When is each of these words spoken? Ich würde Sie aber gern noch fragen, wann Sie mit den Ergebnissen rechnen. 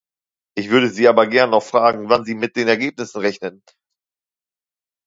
Ich 0.55 0.71
würde 0.71 0.89
Sie 0.89 1.07
aber 1.07 1.27
gern 1.27 1.51
noch 1.51 1.61
fragen, 1.61 2.09
wann 2.09 2.25
Sie 2.25 2.33
mit 2.33 2.55
den 2.55 2.67
Ergebnissen 2.67 3.19
rechnen. 3.21 3.61